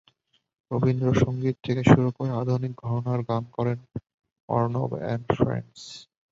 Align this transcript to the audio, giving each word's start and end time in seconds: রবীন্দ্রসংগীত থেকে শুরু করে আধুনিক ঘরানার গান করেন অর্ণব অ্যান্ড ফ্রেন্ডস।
রবীন্দ্রসংগীত 0.71 1.55
থেকে 1.65 1.81
শুরু 1.91 2.09
করে 2.11 2.31
আধুনিক 2.41 2.73
ঘরানার 2.81 3.21
গান 3.29 3.43
করেন 3.55 3.79
অর্ণব 4.49 4.91
অ্যান্ড 4.99 5.27
ফ্রেন্ডস। 5.37 5.81